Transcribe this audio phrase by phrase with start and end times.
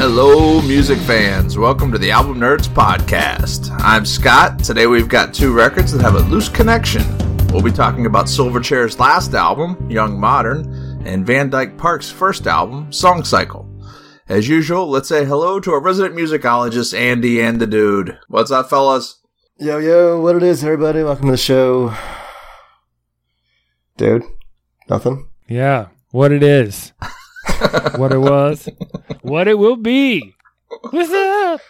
[0.00, 1.58] Hello, music fans.
[1.58, 3.76] Welcome to the Album Nerds Podcast.
[3.80, 4.62] I'm Scott.
[4.62, 7.02] Today we've got two records that have a loose connection.
[7.48, 12.92] We'll be talking about Silverchair's last album, Young Modern, and Van Dyke Parks' first album,
[12.92, 13.68] Song Cycle.
[14.28, 18.16] As usual, let's say hello to our resident musicologist, Andy and the Dude.
[18.28, 19.20] What's up, fellas?
[19.58, 21.02] Yo, yo, what it is, everybody?
[21.02, 21.92] Welcome to the show.
[23.96, 24.22] Dude,
[24.88, 25.28] nothing?
[25.48, 26.92] Yeah, what it is,
[27.96, 28.68] what it was,
[29.22, 30.34] what it will be.
[30.90, 31.60] What's up?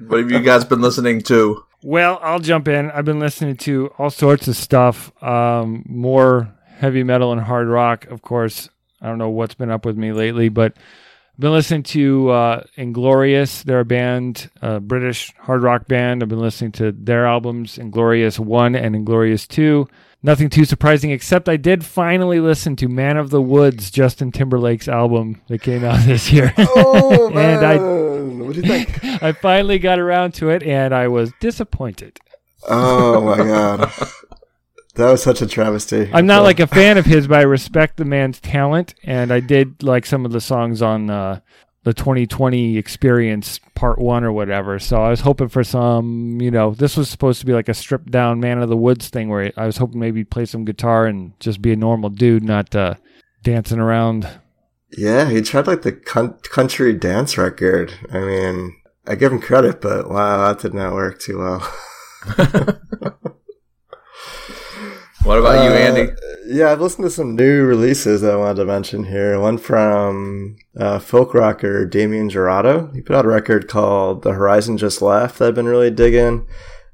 [0.00, 1.64] What have you guys been listening to?
[1.82, 2.90] Well, I'll jump in.
[2.90, 8.06] I've been listening to all sorts of stuff, um, more heavy metal and hard rock,
[8.06, 8.68] of course.
[9.00, 12.64] I don't know what's been up with me lately, but I've been listening to uh,
[12.76, 13.62] Inglorious.
[13.62, 16.22] They're a band, a British hard rock band.
[16.22, 19.86] I've been listening to their albums, Inglorious 1 and Inglorious 2.
[20.24, 24.88] Nothing too surprising, except I did finally listen to Man of the Woods, Justin Timberlake's
[24.88, 26.52] album that came out this year.
[26.56, 27.58] Oh, man.
[27.62, 27.76] And I-
[28.44, 29.04] what do you think?
[29.22, 32.18] I finally got around to it and I was disappointed.
[32.66, 33.92] Oh, my God.
[34.94, 36.08] That was such a travesty.
[36.12, 39.40] I'm not like a fan of his, but I respect the man's talent, and I
[39.40, 41.40] did like some of the songs on uh,
[41.84, 44.78] the 2020 Experience Part One or whatever.
[44.78, 47.74] So I was hoping for some, you know, this was supposed to be like a
[47.74, 51.06] stripped down Man of the Woods thing, where I was hoping maybe play some guitar
[51.06, 52.94] and just be a normal dude, not uh,
[53.42, 54.28] dancing around.
[54.96, 57.94] Yeah, he tried like the con- country dance record.
[58.10, 61.74] I mean, I give him credit, but wow, that did not work too well.
[65.24, 66.12] What about you, Uh, Andy?
[66.46, 69.40] Yeah, I've listened to some new releases that I wanted to mention here.
[69.40, 72.94] One from uh, folk rocker Damien Jurado.
[72.94, 76.46] He put out a record called The Horizon Just Laughed that I've been really digging.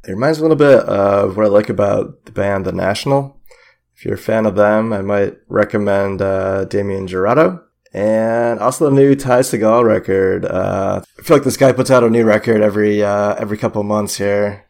[0.06, 3.36] It reminds me a little bit of what I like about the band The National.
[3.97, 7.62] If you're a fan of them, I might recommend uh, Damien Jurado.
[7.92, 10.45] And also the new Ty Segall record.
[10.45, 13.83] Uh, I feel like this guy puts out a new record every uh, every couple
[13.83, 14.67] months here.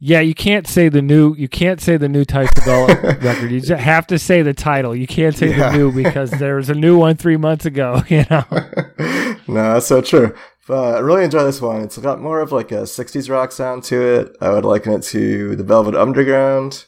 [0.00, 1.34] Yeah, you can't say the new.
[1.34, 2.86] You can't say the new Ty Segall
[3.22, 3.50] record.
[3.50, 4.94] You just have to say the title.
[4.94, 5.72] You can't say Yeah.
[5.72, 8.02] the new because there was a new one three months ago.
[8.08, 8.44] You know.
[9.48, 10.34] no, that's so true.
[10.68, 11.80] But I really enjoy this one.
[11.82, 14.36] It's got more of like a 60s rock sound to it.
[14.40, 16.84] I would liken it to the Velvet Underground.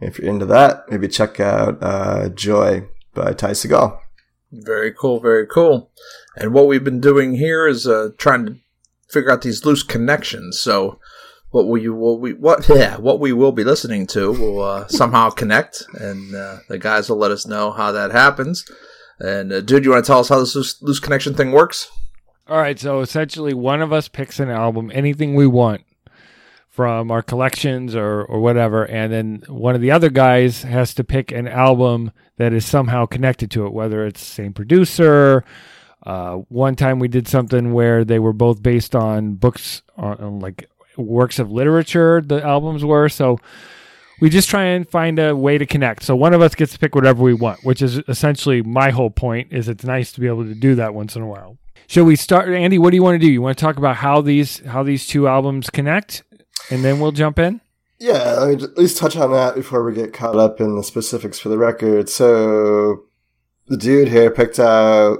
[0.00, 3.98] If you're into that, maybe check out uh, Joy by Ty Segall.
[4.50, 5.90] Very cool, very cool.
[6.36, 8.56] And what we've been doing here is uh, trying to
[9.10, 10.58] figure out these loose connections.
[10.58, 10.98] So,
[11.50, 15.30] what we what we what yeah what we will be listening to will uh, somehow
[15.30, 18.64] connect, and uh, the guys will let us know how that happens.
[19.18, 21.90] And uh, dude, you want to tell us how this loose, loose connection thing works?
[22.48, 25.82] All right, so essentially, one of us picks an album, anything we want
[26.68, 31.04] from our collections or, or whatever, and then one of the other guys has to
[31.04, 35.44] pick an album that is somehow connected to it, whether it's same producer.
[36.06, 40.40] Uh, one time we did something where they were both based on books, on, on
[40.40, 42.20] like works of literature.
[42.20, 43.38] The albums were so.
[44.20, 46.02] We just try and find a way to connect.
[46.02, 49.10] So one of us gets to pick whatever we want, which is essentially my whole
[49.10, 49.52] point.
[49.52, 51.56] Is it's nice to be able to do that once in a while.
[51.86, 52.78] Shall we start, Andy?
[52.78, 53.32] What do you want to do?
[53.32, 56.22] You want to talk about how these how these two albums connect,
[56.70, 57.60] and then we'll jump in.
[57.98, 60.84] Yeah, let me at least touch on that before we get caught up in the
[60.84, 62.08] specifics for the record.
[62.08, 63.04] So,
[63.66, 65.18] the dude here picked out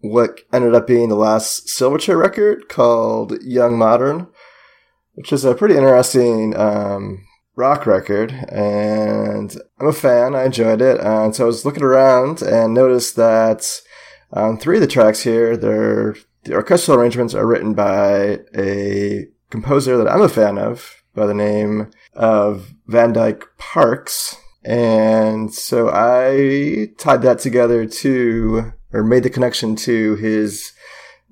[0.00, 4.28] what ended up being the last Silverchair record called Young Modern,
[5.18, 7.24] which is a pretty interesting um,
[7.56, 8.30] rock record.
[8.48, 11.00] And I'm a fan, I enjoyed it.
[11.00, 13.68] And so I was looking around and noticed that
[14.32, 16.14] um, three of the tracks here, they're,
[16.44, 21.34] the orchestral arrangements are written by a composer that I'm a fan of by the
[21.34, 24.36] name of Van Dyke Parks.
[24.64, 30.70] And so I tied that together to, or made the connection to his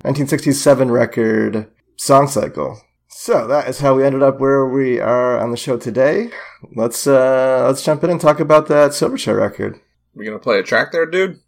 [0.02, 2.80] 1967 record, Song Cycle.
[3.18, 6.28] So that is how we ended up where we are on the show today.
[6.74, 9.80] Let's, uh, let's jump in and talk about that Silverchair record.
[10.14, 11.40] We gonna play a track there, dude?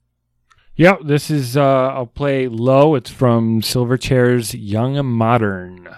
[0.76, 2.94] Yep, this is uh, I'll play low.
[2.94, 5.90] It's from Silverchair's Young and Modern.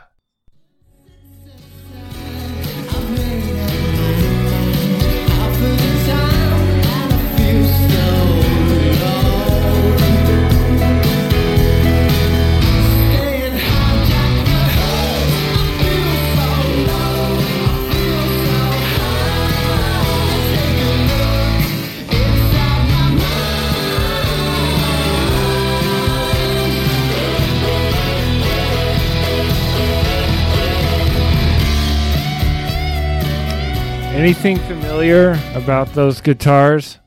[34.21, 36.99] Anything familiar about those guitars?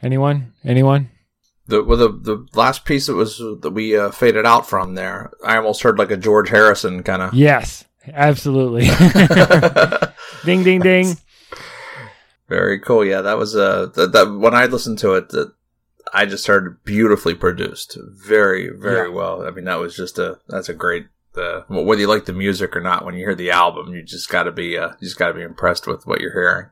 [0.00, 0.54] Anyone?
[0.64, 1.10] Anyone?
[1.66, 5.30] The well, the the last piece that was that we uh, faded out from there,
[5.44, 7.34] I almost heard like a George Harrison kind of.
[7.34, 8.86] Yes, absolutely.
[10.46, 11.18] ding, ding, ding.
[12.48, 13.04] Very cool.
[13.04, 15.52] Yeah, that was uh that, that when I listened to it, that
[16.14, 19.14] I just heard beautifully produced, very very Yeah.
[19.14, 19.46] well.
[19.46, 21.08] I mean, that was just a that's a great.
[21.38, 24.28] Uh, whether you like the music or not, when you hear the album, you just
[24.28, 26.66] got to be uh, you just got to be impressed with what you're hearing.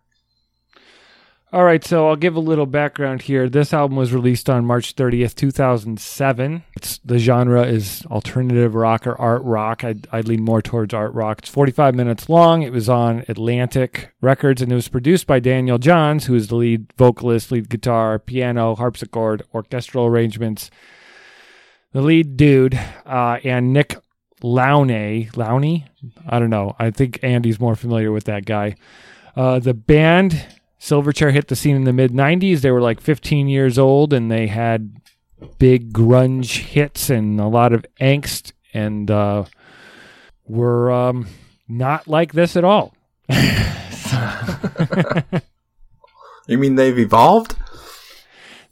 [1.52, 3.48] All right, so I'll give a little background here.
[3.48, 6.64] This album was released on March 30th, 2007.
[6.74, 9.84] It's, the genre is alternative rock or art rock.
[9.84, 11.38] I'd, I'd lean more towards art rock.
[11.38, 12.62] It's 45 minutes long.
[12.62, 16.56] It was on Atlantic Records and it was produced by Daniel Johns, who is the
[16.56, 20.68] lead vocalist, lead guitar, piano, harpsichord, orchestral arrangements,
[21.92, 23.96] the lead dude, uh, and Nick
[24.46, 25.30] Launay.
[25.32, 25.84] Launay?
[26.28, 26.76] I don't know.
[26.78, 28.76] I think Andy's more familiar with that guy.
[29.34, 30.46] Uh, the band
[30.80, 32.60] Silverchair hit the scene in the mid 90s.
[32.60, 34.96] They were like 15 years old and they had
[35.58, 39.44] big grunge hits and a lot of angst and uh,
[40.46, 41.26] were um,
[41.68, 42.94] not like this at all.
[46.46, 47.56] You mean they've evolved?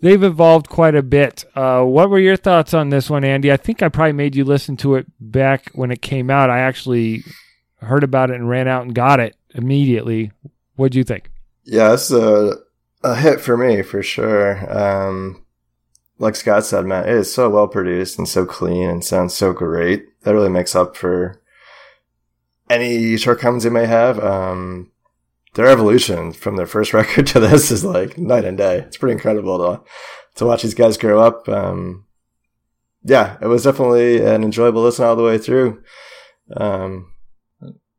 [0.05, 1.47] They've evolved quite a bit.
[1.55, 3.51] Uh, what were your thoughts on this one, Andy?
[3.51, 6.51] I think I probably made you listen to it back when it came out.
[6.51, 7.25] I actually
[7.77, 10.31] heard about it and ran out and got it immediately.
[10.77, 11.31] What do you think?
[11.65, 12.59] Yeah, it's a
[13.03, 14.71] a hit for me for sure.
[14.71, 15.43] Um,
[16.19, 19.55] like Scott said, man, it is so well produced and so clean and sounds so
[19.55, 20.05] great.
[20.25, 21.41] That really makes up for
[22.69, 24.23] any shortcomings they may have.
[24.23, 24.91] Um,
[25.55, 28.79] their evolution from their first record to this is like night and day.
[28.79, 29.83] It's pretty incredible to
[30.37, 31.49] to watch these guys grow up.
[31.49, 32.07] Um,
[33.03, 35.83] yeah, it was definitely an enjoyable listen all the way through.
[36.57, 37.13] Um,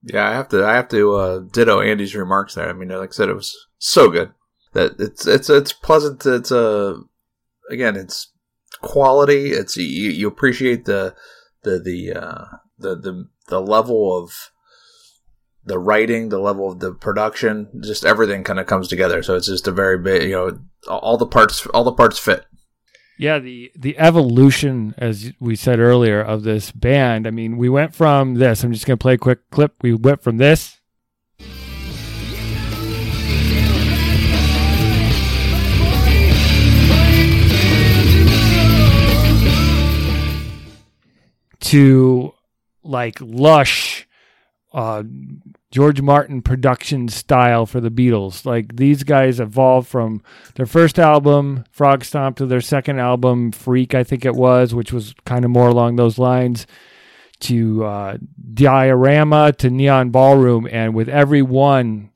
[0.03, 0.65] Yeah, I have to.
[0.65, 2.69] I have to uh, ditto Andy's remarks there.
[2.69, 4.31] I mean, like I said, it was so good
[4.73, 6.25] that it's it's it's pleasant.
[6.25, 7.01] It's a
[7.71, 8.31] again, it's
[8.81, 9.51] quality.
[9.51, 11.15] It's you, you appreciate the
[11.63, 12.45] the the uh,
[12.77, 14.51] the the the level of
[15.65, 19.23] the writing, the level of the production, just everything kind of comes together.
[19.23, 22.45] So it's just a very big, you know, all the parts, all the parts fit.
[23.17, 27.25] Yeah, the the evolution, as we said earlier, of this band.
[27.25, 28.63] I mean, we went from this.
[28.63, 29.75] I'm just going to play a quick clip.
[29.81, 30.79] We went from this
[41.61, 42.33] to
[42.83, 43.94] like lush
[44.75, 45.03] uh,
[45.71, 48.45] George Martin production style for the Beatles.
[48.45, 50.21] Like these guys evolved from
[50.55, 55.15] their first album, Frogstomp, to their second album, Freak, I think it was, which was
[55.25, 56.67] kind of more along those lines,
[57.39, 58.17] to uh,
[58.53, 60.67] Diorama, to Neon Ballroom.
[60.69, 62.11] And with every one,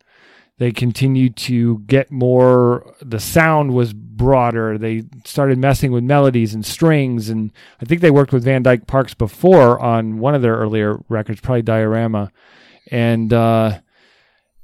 [0.59, 4.77] they continued to get more, the sound was broader.
[4.77, 7.29] They started messing with melodies and strings.
[7.29, 7.51] And
[7.81, 11.41] I think they worked with Van Dyke Parks before on one of their earlier records,
[11.41, 12.31] probably Diorama
[12.89, 13.79] and uh,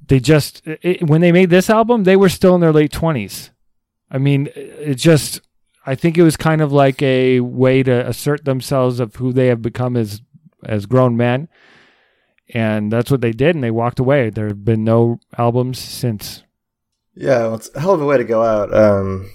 [0.08, 3.52] they just it, when they made this album they were still in their late 20s
[4.12, 5.42] i mean it just
[5.86, 9.48] i think it was kind of like a way to assert themselves of who they
[9.48, 10.22] have become as
[10.64, 11.48] as grown men
[12.54, 16.44] and that's what they did and they walked away there have been no albums since
[17.16, 18.74] Yeah, well, it's a hell of a way to go out.
[18.74, 19.32] Um,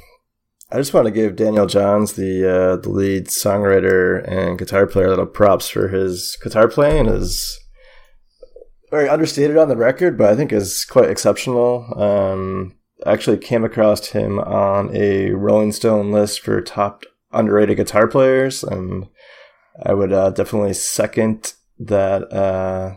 [0.70, 5.06] I just want to give Daniel Johns, the uh, the lead songwriter and guitar player,
[5.06, 7.06] a little props for his guitar playing.
[7.06, 7.58] is
[8.90, 11.86] very understated on the record, but I think is quite exceptional.
[12.00, 12.76] Um,
[13.06, 19.08] actually came across him on a Rolling Stone list for top underrated guitar players, and
[19.82, 22.94] I would uh, definitely second that uh,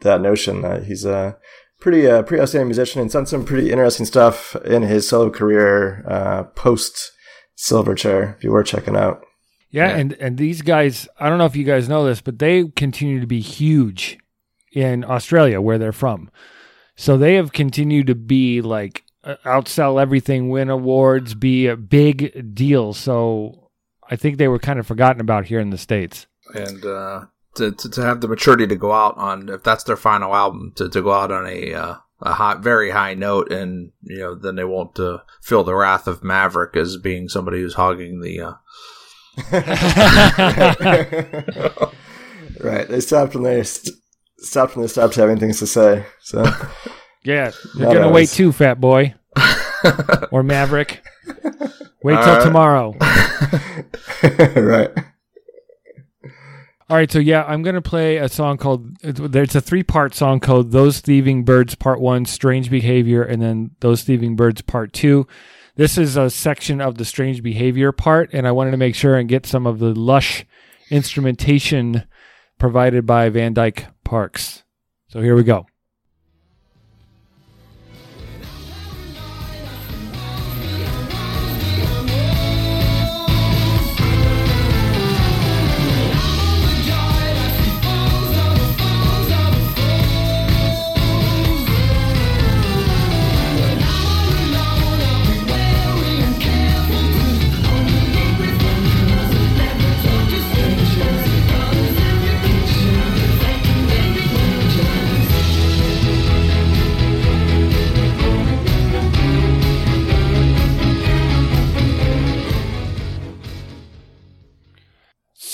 [0.00, 1.38] that notion that he's a
[1.80, 6.04] pretty uh, pretty outstanding musician and done some pretty interesting stuff in his solo career
[6.08, 7.12] uh, post
[7.56, 8.36] Silverchair.
[8.36, 9.24] If you were checking out,
[9.70, 9.96] yeah, Yeah.
[9.96, 13.20] and and these guys i don't know if you guys know this but they continue
[13.20, 14.18] to be huge
[14.72, 16.30] in australia where they're from
[16.96, 22.54] so they have continued to be like uh, outsell everything win awards be a big
[22.54, 23.70] deal so
[24.10, 27.24] i think they were kind of forgotten about here in the states and uh,
[27.56, 30.72] to, to to have the maturity to go out on if that's their final album
[30.76, 34.34] to, to go out on a uh, a high, very high note and you know
[34.34, 38.40] then they won't uh, feel the wrath of Maverick as being somebody who's hogging the
[38.40, 38.52] uh,
[42.60, 42.88] right?
[42.88, 43.96] They stopped when they st-
[44.38, 46.06] stopped when they stopped having things to say.
[46.20, 46.44] So
[47.24, 49.14] yeah you're Not gonna wait too fat boy
[50.30, 51.02] or maverick
[52.02, 52.44] wait till All right.
[52.44, 52.94] tomorrow
[54.56, 54.90] right.
[56.88, 58.96] All right, so yeah, I'm gonna play a song called.
[59.02, 63.72] It's a three part song called "Those Thieving Birds" Part One, "Strange Behavior," and then
[63.80, 65.26] "Those Thieving Birds" Part Two.
[65.74, 69.16] This is a section of the strange behavior part, and I wanted to make sure
[69.16, 70.46] and get some of the lush
[70.88, 72.04] instrumentation
[72.58, 74.62] provided by Van Dyke Parks.
[75.08, 75.66] So here we go.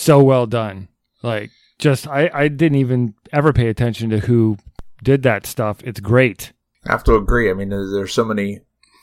[0.03, 0.89] So well done.
[1.23, 4.57] Like just I I didn't even ever pay attention to who
[5.03, 5.79] did that stuff.
[5.85, 6.53] It's great.
[6.87, 7.51] I have to agree.
[7.51, 8.61] I mean, there's so many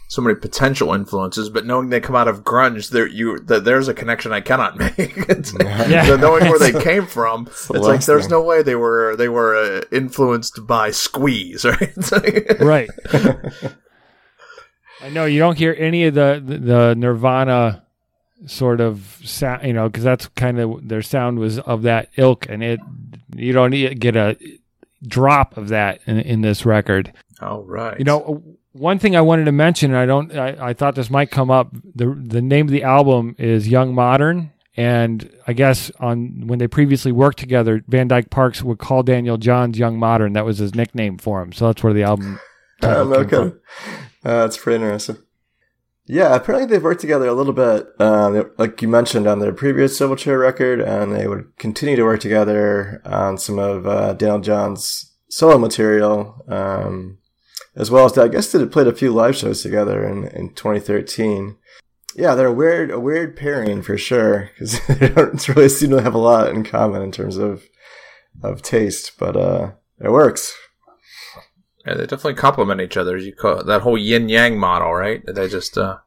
[0.09, 3.87] so many potential influences, but knowing they come out of grunge, there you that there's
[3.87, 4.97] a connection I cannot make.
[4.97, 6.05] it's, Yeah.
[6.05, 8.31] so knowing where they came from, it's, the like there's thing.
[8.31, 12.11] no way they were they were uh, influenced by Squeeze, right?
[12.11, 12.89] Like- Right.
[15.01, 17.83] I know you don't hear any of the the, the Nirvana
[18.45, 22.47] sort of sound, you know, because that's kind of their sound was of that ilk,
[22.49, 22.79] and it
[23.35, 24.37] you don't get a
[25.07, 27.13] drop of that in, in this record.
[27.41, 27.97] All right.
[27.97, 28.43] You know,
[28.73, 31.49] one thing I wanted to mention, and I don't, I, I thought this might come
[31.49, 31.71] up.
[31.95, 36.67] the The name of the album is Young Modern, and I guess on when they
[36.67, 40.33] previously worked together, Van Dyke Parks would call Daniel Johns Young Modern.
[40.33, 41.51] That was his nickname for him.
[41.53, 42.39] So that's where the album.
[42.81, 43.35] Um, okay.
[43.35, 43.51] Uh,
[44.23, 45.17] that's pretty interesting.
[46.11, 49.99] Yeah, apparently they've worked together a little bit, um, like you mentioned on their previous
[49.99, 55.15] Silverchair record, and they would continue to work together on some of uh, Daniel Johns'
[55.29, 57.19] solo material, um,
[57.75, 61.57] as well as I guess they played a few live shows together in, in 2013.
[62.15, 66.01] Yeah, they're a weird, a weird pairing for sure because they don't really seem to
[66.01, 67.65] have a lot in common in terms of
[68.41, 69.73] of taste, but uh,
[70.03, 70.57] it works.
[71.85, 73.17] Yeah, they definitely complement each other.
[73.17, 75.21] You call that whole yin yang model, right?
[75.25, 75.97] They just uh,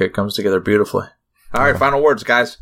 [0.00, 1.06] it comes together beautifully.
[1.54, 2.58] All right, final words, guys.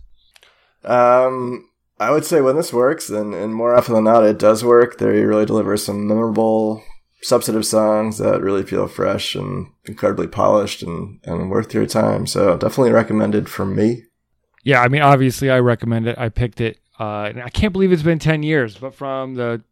[0.85, 4.65] Um, I would say when this works, and, and more often than not, it does
[4.65, 4.99] work.
[4.99, 6.83] They really deliver some memorable,
[7.23, 12.27] substantive songs that really feel fresh and incredibly polished and, and worth your time.
[12.27, 14.05] So definitely recommended from me.
[14.65, 16.19] Yeah, I mean, obviously, I recommend it.
[16.19, 16.79] I picked it.
[16.99, 19.63] Uh, and I can't believe it's been ten years, but from the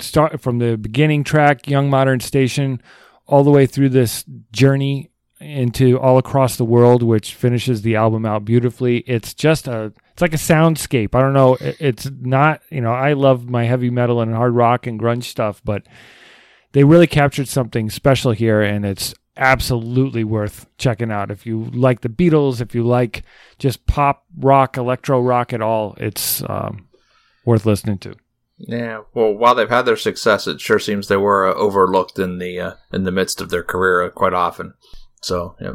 [0.00, 2.82] start, from the beginning track, Young Modern Station,
[3.26, 8.26] all the way through this journey into all across the world, which finishes the album
[8.26, 8.98] out beautifully.
[9.06, 11.14] It's just a, it's like a soundscape.
[11.14, 11.56] I don't know.
[11.60, 15.62] It's not, you know, I love my heavy metal and hard rock and grunge stuff,
[15.64, 15.86] but
[16.72, 21.30] they really captured something special here, and it's absolutely worth checking out.
[21.30, 23.22] If you like the Beatles, if you like
[23.58, 26.88] just pop rock, electro rock at all, it's um,
[27.44, 28.16] worth listening to.
[28.58, 29.02] Yeah.
[29.14, 32.58] Well, while they've had their success, it sure seems they were uh, overlooked in the
[32.60, 34.74] uh, in the midst of their career uh, quite often.
[35.22, 35.74] So, yeah.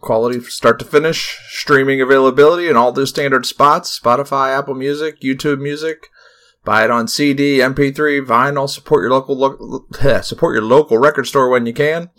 [0.00, 5.60] Quality start to finish, streaming availability in all the standard spots: Spotify, Apple Music, YouTube
[5.60, 6.06] Music.
[6.64, 8.68] Buy it on CD, MP3, vinyl.
[8.68, 9.86] Support your local lo-
[10.22, 12.10] support your local record store when you can.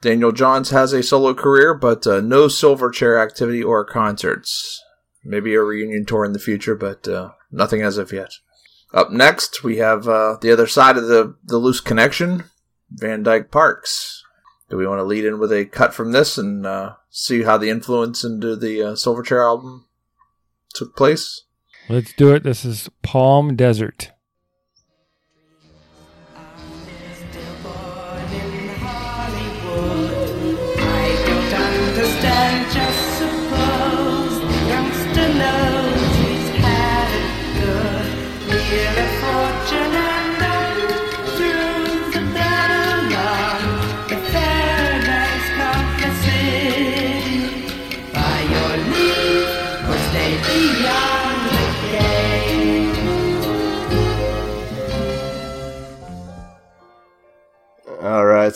[0.00, 4.82] Daniel Johns has a solo career, but uh, no Silverchair activity or concerts.
[5.24, 8.32] Maybe a reunion tour in the future, but uh, nothing as of yet.
[8.92, 12.44] Up next, we have uh, the other side of the, the loose connection,
[12.90, 14.24] Van Dyke Parks.
[14.70, 17.58] Do we want to lead in with a cut from this and uh, see how
[17.58, 19.86] the influence into the uh, Silverchair album
[20.74, 21.44] took place?
[21.88, 22.42] Let's do it.
[22.42, 24.12] This is Palm Desert.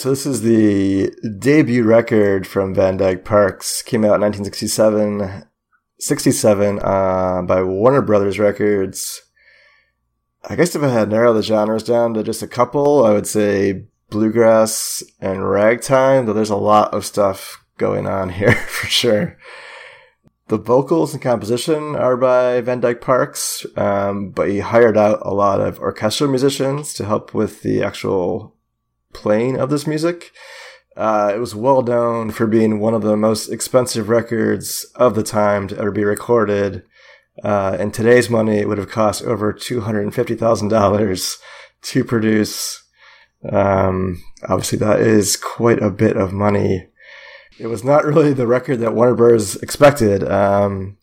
[0.03, 3.83] So this is the debut record from Van Dyke Parks.
[3.83, 5.45] Came out in 1967,
[6.01, 9.23] 67 uh, by Warner Brothers Records.
[10.43, 13.29] I guess if I had narrowed the genres down to just a couple, I would
[13.29, 16.27] say bluegrass and ragtime.
[16.27, 19.39] Though there's a lot of stuff going on here for sure.
[20.49, 25.33] The vocals and composition are by Van Dyke Parks, um, but he hired out a
[25.33, 28.57] lot of orchestral musicians to help with the actual
[29.13, 30.33] playing of this music.
[30.97, 35.23] Uh, it was well known for being one of the most expensive records of the
[35.23, 36.85] time to ever be recorded.
[37.43, 41.37] Uh, in today's money, it would have cost over $250,000
[41.83, 42.83] to produce.
[43.51, 46.89] Um, obviously, that is quite a bit of money.
[47.59, 49.57] It was not really the record that Warner Bros.
[49.57, 50.23] expected.
[50.31, 50.99] Um,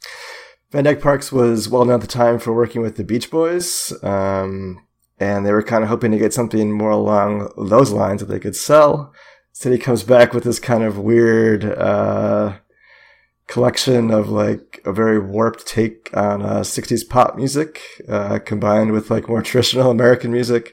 [0.71, 3.91] Van Dyke Parks was well known at the time for working with the Beach Boys,
[4.03, 4.85] um,
[5.19, 8.39] and they were kind of hoping to get something more along those lines that they
[8.39, 9.13] could sell.
[9.51, 12.59] So he comes back with this kind of weird uh,
[13.47, 19.11] collection of like a very warped take on uh, 60s pop music, uh, combined with
[19.11, 20.69] like more traditional American music.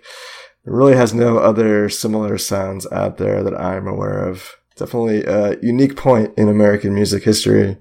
[0.64, 4.56] It really has no other similar sounds out there that I'm aware of.
[4.76, 7.78] Definitely a unique point in American music history.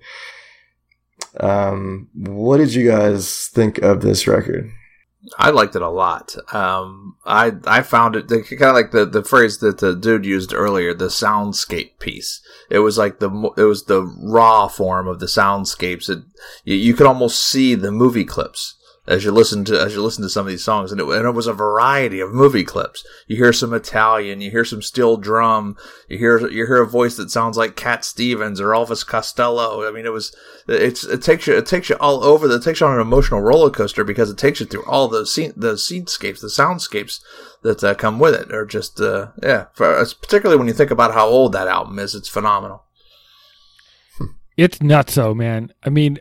[1.39, 4.71] Um, what did you guys think of this record?
[5.37, 6.35] I liked it a lot.
[6.53, 10.53] Um, I I found it kind of like the, the phrase that the dude used
[10.53, 12.41] earlier, the soundscape piece.
[12.69, 16.09] It was like the it was the raw form of the soundscapes.
[16.09, 16.23] It
[16.63, 18.74] you, you could almost see the movie clips
[19.07, 21.25] as you listen to as you listen to some of these songs, and it, and
[21.25, 23.05] it was a variety of movie clips.
[23.27, 25.77] You hear some Italian, you hear some steel drum,
[26.09, 29.87] you hear you hear a voice that sounds like Cat Stevens or Elvis Costello.
[29.87, 30.35] I mean, it was
[30.67, 32.49] it's it takes you it takes you all over.
[32.49, 35.25] It takes you on an emotional roller coaster because it takes you through all the
[35.25, 37.19] scene the scenescapes, the soundscapes
[37.61, 38.51] that uh, come with it.
[38.51, 42.15] are just uh, yeah, for, particularly when you think about how old that album is,
[42.15, 42.83] it's phenomenal.
[44.57, 45.73] It's nuts, nutso, man.
[45.83, 46.17] I mean,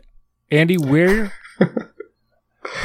[0.51, 1.31] Andy, where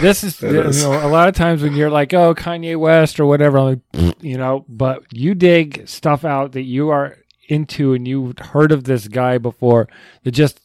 [0.01, 0.83] this is, you is.
[0.83, 4.17] know, a lot of times when you're like, oh, Kanye West or whatever, I'm like,
[4.21, 7.17] you know, but you dig stuff out that you are
[7.49, 9.89] into and you've heard of this guy before
[10.23, 10.61] that just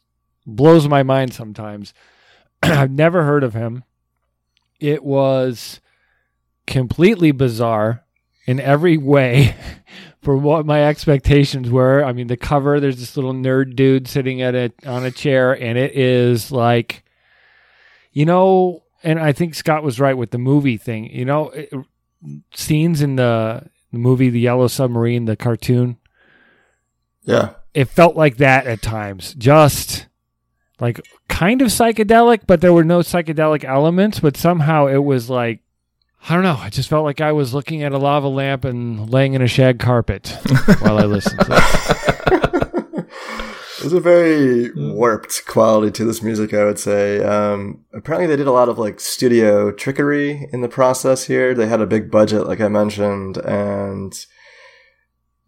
[0.46, 1.94] blows my mind sometimes.
[2.64, 3.84] I've never heard of him.
[4.80, 5.80] It was
[6.68, 8.04] completely bizarre
[8.46, 9.56] in every way
[10.22, 12.04] for what my expectations were.
[12.04, 15.54] I mean, the cover, there's this little nerd dude sitting at a on a chair,
[15.54, 17.04] and it is like,
[18.12, 21.06] you know, and I think Scott was right with the movie thing.
[21.10, 21.70] You know, it,
[22.54, 25.98] scenes in the, the movie The Yellow Submarine, the cartoon,
[27.24, 27.52] Yeah.
[27.74, 29.34] it felt like that at times.
[29.38, 30.08] Just
[30.80, 35.62] like kind of psychedelic, but there were no psychedelic elements, but somehow it was like
[36.28, 36.58] I don't know.
[36.60, 39.48] I just felt like I was looking at a lava lamp and laying in a
[39.48, 40.36] shag carpet
[40.80, 42.52] while I listened to it.
[43.86, 47.24] There's a very warped quality to this music, I would say.
[47.24, 51.54] Um, apparently, they did a lot of like studio trickery in the process here.
[51.54, 54.12] They had a big budget, like I mentioned, and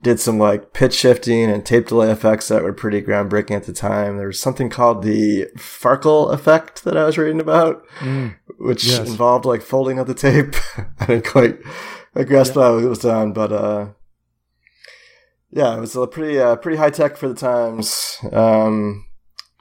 [0.04, 3.74] did some like pitch shifting and tape delay effects that were pretty groundbreaking at the
[3.74, 4.18] time.
[4.18, 8.36] There was something called the Farkle effect that I was reading about, Mm.
[8.60, 9.10] which Yes.
[9.10, 10.54] involved like folding of the tape.
[11.00, 11.58] I didn't quite
[12.14, 13.88] grasp how it was done, but uh,
[15.58, 18.18] yeah, it was a pretty uh, pretty high tech for the times.
[18.32, 19.08] Um,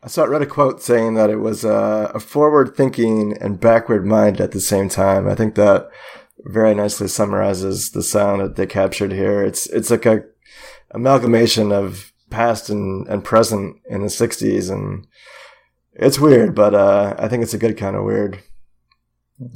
[0.03, 3.59] I saw it read a quote saying that it was uh, a forward thinking and
[3.59, 5.27] backward minded at the same time.
[5.27, 5.89] I think that
[6.41, 9.43] very nicely summarizes the sound that they captured here.
[9.43, 10.25] It's it's like a
[10.91, 15.07] amalgamation of past and, and present in the '60s, and
[15.95, 18.41] it's weird, but uh, I think it's a good kind of weird.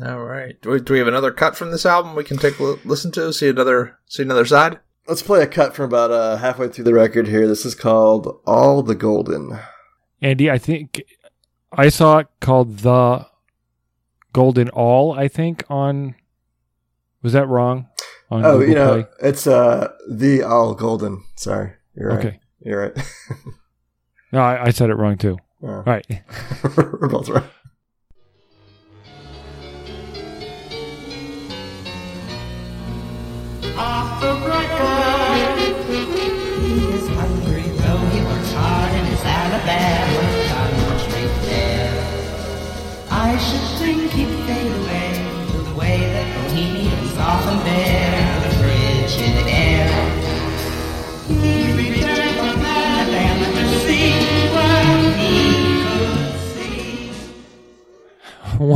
[0.02, 0.58] All right.
[0.62, 3.12] Do we, do we have another cut from this album we can take a listen
[3.12, 3.30] to?
[3.30, 4.80] See another see another side.
[5.10, 7.48] Let's play a cut from about uh, halfway through the record here.
[7.48, 9.58] This is called "All the Golden."
[10.22, 11.02] Andy, I think
[11.72, 13.26] I saw it called the
[14.32, 15.12] Golden All.
[15.12, 16.14] I think on
[17.22, 17.88] was that wrong?
[18.30, 19.28] On Oh, Google you know, Play?
[19.28, 21.24] it's uh the All Golden.
[21.34, 22.18] Sorry, you're right.
[22.26, 22.40] okay.
[22.60, 23.06] You're right.
[24.32, 25.38] No, I, I said it wrong too.
[25.60, 25.66] Oh.
[25.68, 26.06] All right.
[26.76, 27.42] We're both right.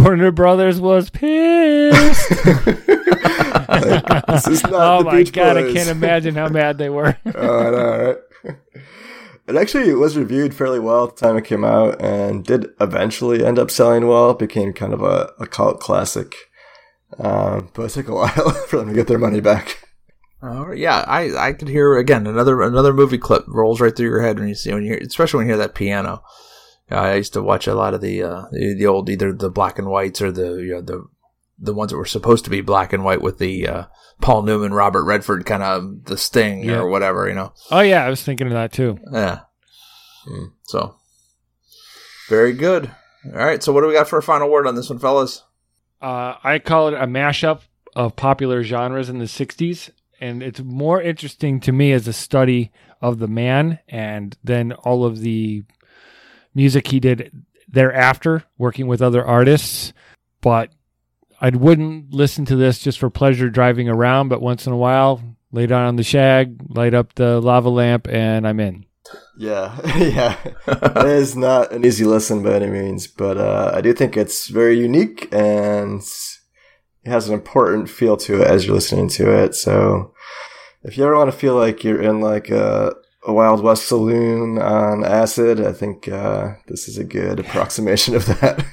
[0.04, 2.30] Warner Brothers was pissed.
[4.28, 7.16] This is not oh the my Beach god, I can't imagine how mad they were.
[7.34, 8.56] oh, I know, right?
[9.46, 13.44] It actually was reviewed fairly well at the time it came out, and did eventually
[13.44, 14.30] end up selling well.
[14.30, 16.34] It became kind of a, a cult classic,
[17.18, 19.86] um, but it took a while for them to get their money back.
[20.42, 20.78] All right.
[20.78, 24.38] Yeah, I, I could hear again another another movie clip rolls right through your head
[24.38, 26.22] when you see when you hear, especially when you hear that piano.
[26.90, 29.88] I used to watch a lot of the uh, the, old either the black and
[29.88, 31.04] whites or the you know, the
[31.58, 33.84] the ones that were supposed to be black and white with the uh,
[34.20, 36.80] Paul Newman, Robert Redford kind of the Sting Yeah.
[36.80, 37.52] or whatever, you know.
[37.70, 38.98] Oh yeah, I was thinking of that too.
[39.12, 39.40] Yeah.
[40.64, 40.96] So
[42.28, 42.90] very good.
[43.26, 43.62] All right.
[43.62, 45.42] So what do we got for a final word on this one, fellas?
[46.00, 47.60] Uh, I call it a mashup
[47.96, 49.90] of popular genres in the 60s.
[50.20, 55.04] And it's more interesting to me as a study of the man and then all
[55.04, 55.64] of the
[56.54, 59.92] music he did thereafter, working with other artists.
[60.40, 60.70] But
[61.40, 65.22] I wouldn't listen to this just for pleasure driving around, but once in a while,
[65.52, 68.86] lay down on the shag, light up the lava lamp, and I'm in.
[69.36, 70.36] Yeah, yeah.
[70.66, 74.48] it is not an easy listen by any means, but uh, I do think it's
[74.48, 79.54] very unique and it has an important feel to it as you're listening to it.
[79.54, 80.14] So
[80.82, 82.94] if you ever want to feel like you're in like a, a
[83.26, 88.64] Wild West saloon on acid, I think uh, this is a good approximation of that.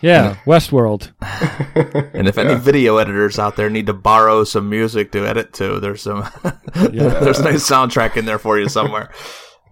[0.00, 1.12] Yeah, Westworld.
[2.14, 5.80] And if any video editors out there need to borrow some music to edit to,
[5.80, 6.28] there's some
[6.74, 9.10] there's a nice soundtrack in there for you somewhere.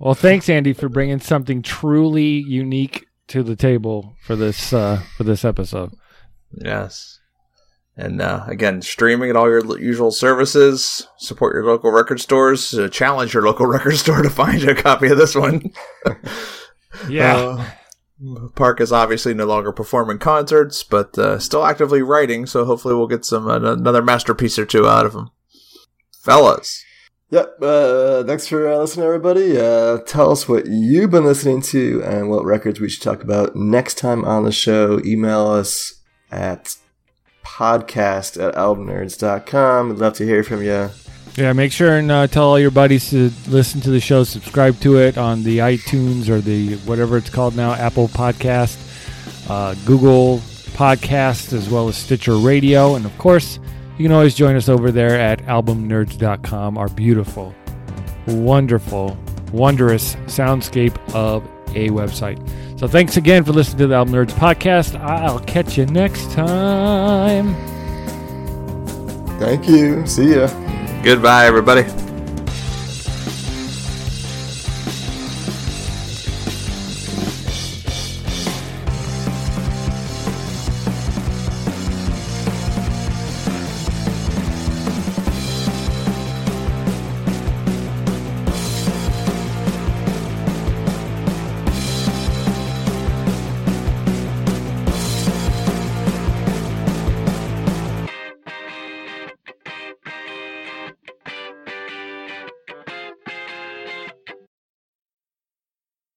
[0.01, 5.23] Well, thanks, Andy, for bringing something truly unique to the table for this uh, for
[5.23, 5.93] this episode.
[6.51, 7.21] Yes.
[7.97, 11.07] And uh, again, streaming at all your usual services.
[11.19, 12.73] Support your local record stores.
[12.73, 15.73] Uh, challenge your local record store to find you a copy of this one.
[17.09, 17.37] Yeah,
[18.23, 22.45] Uh, Park is obviously no longer performing concerts, but uh, still actively writing.
[22.45, 25.31] So hopefully, we'll get some uh, another masterpiece or two out of him.
[26.23, 26.85] Fellas,
[27.31, 27.57] Yep.
[27.63, 29.57] Uh, thanks for uh, listening, everybody.
[29.59, 33.57] Uh, tell us what you've been listening to and what records we should talk about
[33.57, 35.01] next time on the show.
[35.03, 36.77] Email us at
[37.45, 39.89] podcast at albumnerds.com.
[39.91, 40.91] We'd love to hear from you.
[41.37, 41.53] yeah.
[41.53, 44.99] Make sure and uh, tell all your buddies to listen to the show, subscribe to
[44.99, 48.79] it on the iTunes or the whatever it's called now, Apple Podcast,
[49.51, 50.39] uh, Google
[50.75, 53.59] Podcast, as well as Stitcher Radio, and of course,
[53.99, 56.79] you can always join us over there at albumnerds.com.
[56.79, 57.55] Our beautiful,
[58.27, 59.17] wonderful,
[59.53, 61.45] wondrous soundscape of
[61.77, 62.39] a website.
[62.83, 65.01] So thanks again for listening to the Album Nerds podcast.
[65.01, 67.55] I'll catch you next time.
[69.39, 70.05] Thank you.
[70.05, 70.49] See ya.
[71.05, 72.02] goodbye, everybody.